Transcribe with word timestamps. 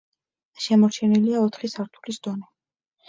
შემორჩენილია 0.67 1.43
ოთხი 1.49 1.71
სართულის 1.75 2.21
დონე. 2.29 2.51